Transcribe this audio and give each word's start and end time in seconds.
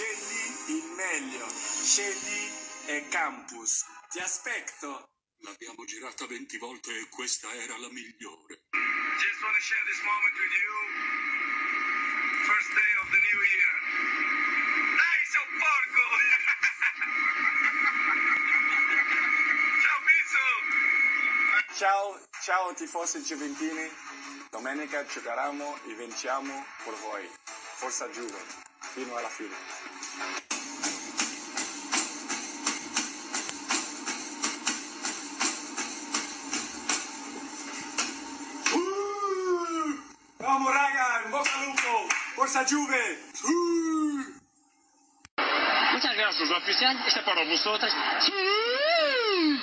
Scegli 0.00 0.72
il 0.78 0.88
meglio. 0.96 1.44
Scegli 1.50 2.48
e 2.86 3.06
Campus. 3.10 3.84
Ti 4.08 4.20
aspetto. 4.20 5.10
L'abbiamo 5.40 5.84
girata 5.84 6.26
20 6.26 6.56
volte 6.56 6.98
e 6.98 7.06
questa 7.10 7.52
era 7.52 7.76
la 7.76 7.90
migliore. 7.90 8.62
Just 8.72 9.42
want 9.42 9.54
to 9.54 9.60
share 9.60 9.84
this 9.84 10.02
moment 10.02 10.34
with 10.40 10.52
you. 10.56 10.72
First 12.48 12.72
day 12.72 12.94
of 13.02 13.10
the 13.10 13.20
new 13.28 13.40
year. 13.44 13.72
Dai, 14.96 15.20
sei 15.28 15.44
un 15.44 15.52
porco! 15.60 16.04
Ciao, 19.84 20.00
Pizzo! 20.08 20.44
Ciao, 21.76 22.16
ciao 22.40 22.72
tifosi 22.72 23.20
giuventini. 23.22 23.84
Domenica 24.48 25.04
giocheremo 25.04 25.82
e 25.84 25.92
vinciamo 25.94 26.64
per 26.84 26.94
voi. 26.94 27.28
Forza 27.76 28.08
Juve, 28.08 28.69
firma 28.90 29.14
o 29.14 29.20
la 29.20 29.28
firma. 29.28 29.56
Uh! 38.74 39.94
Vamos 40.38 40.74
Ragan, 40.74 41.30
Boca 41.30 41.50
Lupo, 41.66 42.08
Forza 42.34 42.64
Juve. 42.68 43.18
Uh! 43.44 44.40
Muchas 45.92 46.16
gracias, 46.16 46.50
afición. 46.50 46.96
Este 47.06 47.22
para 47.22 47.44
vosotros. 47.44 47.92
Uh! 48.28 49.59